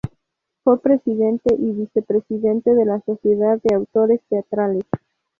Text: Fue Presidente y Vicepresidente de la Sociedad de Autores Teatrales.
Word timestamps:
Fue 0.63 0.81
Presidente 0.81 1.53
y 1.53 1.73
Vicepresidente 1.73 2.73
de 2.73 2.85
la 2.85 2.99
Sociedad 3.01 3.59
de 3.63 3.75
Autores 3.75 4.19
Teatrales. 4.29 4.81